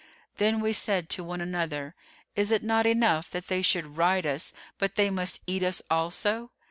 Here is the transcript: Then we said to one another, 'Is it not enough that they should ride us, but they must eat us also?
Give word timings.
Then 0.37 0.61
we 0.61 0.73
said 0.73 1.09
to 1.11 1.23
one 1.23 1.41
another, 1.41 1.93
'Is 2.35 2.49
it 2.49 2.63
not 2.63 2.87
enough 2.87 3.29
that 3.29 3.45
they 3.49 3.61
should 3.61 3.97
ride 3.97 4.25
us, 4.25 4.51
but 4.79 4.95
they 4.95 5.11
must 5.11 5.41
eat 5.45 5.61
us 5.61 5.79
also? 5.91 6.49